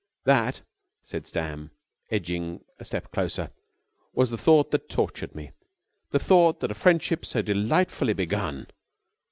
[0.23, 0.63] "That,"
[1.03, 1.69] said Sam,
[2.09, 3.51] edging a step closer,
[4.13, 5.51] "was the thought that tortured me,
[6.09, 8.65] the thought that a friendship so delightfully begun...."